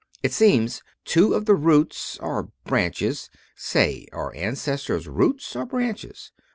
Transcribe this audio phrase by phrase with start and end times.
[0.23, 6.31] It seems two of the roots, or branches say, are ancestors roots, or branches?